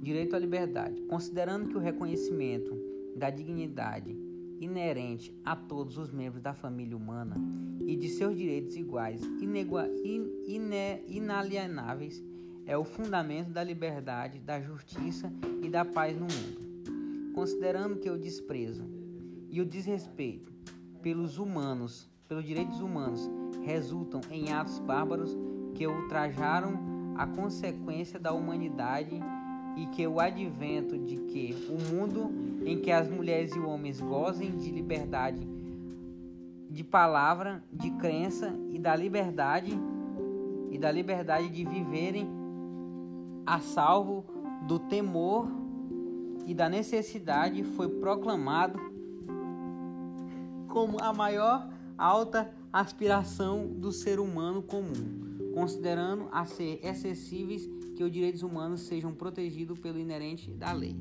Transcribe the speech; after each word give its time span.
direito 0.00 0.34
à 0.34 0.38
liberdade, 0.38 1.02
considerando 1.02 1.68
que 1.68 1.76
o 1.76 1.80
reconhecimento 1.80 2.76
da 3.14 3.28
dignidade 3.28 4.16
inerente 4.60 5.34
a 5.44 5.54
todos 5.54 5.96
os 5.98 6.10
membros 6.10 6.42
da 6.42 6.54
família 6.54 6.96
humana 6.96 7.36
e 7.86 7.96
de 7.96 8.08
seus 8.08 8.36
direitos 8.36 8.76
iguais 8.76 9.22
inalienáveis 11.08 12.22
é 12.66 12.76
o 12.76 12.84
fundamento 12.84 13.50
da 13.50 13.64
liberdade, 13.64 14.38
da 14.38 14.60
justiça 14.60 15.32
e 15.62 15.68
da 15.68 15.84
paz 15.84 16.14
no 16.14 16.26
mundo. 16.26 17.32
Considerando 17.34 17.98
que 17.98 18.10
o 18.10 18.18
desprezo 18.18 18.84
e 19.48 19.60
o 19.60 19.66
desrespeito 19.66 20.52
pelos 21.02 21.38
humanos, 21.38 22.08
pelos 22.28 22.44
direitos 22.44 22.80
humanos, 22.80 23.28
resultam 23.62 24.20
em 24.30 24.52
atos 24.52 24.78
bárbaros 24.78 25.36
que 25.74 25.86
ultrajaram 25.86 27.14
a 27.16 27.26
consequência 27.26 28.18
da 28.18 28.32
humanidade 28.32 29.18
e 29.76 29.86
que 29.86 30.06
o 30.06 30.20
advento 30.20 30.98
de 30.98 31.16
que 31.16 31.56
o 31.68 31.94
mundo 31.94 32.30
em 32.64 32.80
que 32.80 32.90
as 32.90 33.08
mulheres 33.08 33.54
e 33.54 33.58
homens 33.58 34.00
gozem 34.00 34.56
de 34.56 34.70
liberdade 34.70 35.46
de 36.70 36.84
palavra, 36.84 37.64
de 37.72 37.90
crença 37.90 38.54
e 38.70 38.78
da 38.78 38.94
liberdade 38.94 39.76
e 40.70 40.78
da 40.78 40.90
liberdade 40.90 41.48
de 41.48 41.64
viverem 41.64 42.28
a 43.44 43.58
salvo 43.58 44.24
do 44.66 44.78
temor 44.78 45.48
e 46.46 46.54
da 46.54 46.68
necessidade 46.68 47.64
foi 47.64 47.88
proclamado 47.88 48.78
como 50.68 50.98
a 51.02 51.12
maior 51.12 51.68
alta 52.00 52.50
aspiração 52.72 53.66
do 53.66 53.92
ser 53.92 54.18
humano 54.18 54.62
comum, 54.62 55.52
considerando 55.52 56.28
a 56.32 56.46
ser 56.46 56.80
excessíveis 56.82 57.68
que 57.94 58.02
os 58.02 58.10
direitos 58.10 58.42
humanos 58.42 58.80
sejam 58.80 59.12
protegidos 59.12 59.78
pelo 59.78 59.98
inerente 59.98 60.50
da 60.50 60.72
lei. 60.72 60.96